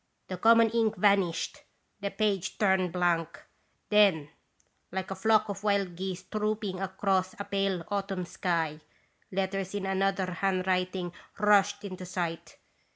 [0.29, 1.59] The common ink vanished.
[1.99, 3.39] The page turned blank.
[3.89, 4.29] Then,
[4.91, 8.79] like a flock of wild geese trooping across a pale autumn sky,
[9.31, 12.57] letters in another handwriting rushed into sight.